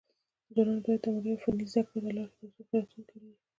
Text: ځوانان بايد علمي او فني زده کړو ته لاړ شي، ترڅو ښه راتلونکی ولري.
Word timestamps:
ځوانان 0.53 0.79
بايد 0.85 1.01
علمي 1.07 1.31
او 1.33 1.41
فني 1.43 1.65
زده 1.71 1.81
کړو 1.87 1.99
ته 2.03 2.09
لاړ 2.17 2.29
شي، 2.35 2.41
ترڅو 2.47 2.61
ښه 2.67 2.75
راتلونکی 2.79 3.15
ولري. 3.17 3.39